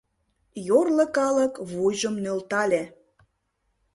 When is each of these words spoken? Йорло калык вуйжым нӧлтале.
Йорло 0.67 1.05
калык 1.17 1.53
вуйжым 1.69 2.15
нӧлтале. 2.23 2.83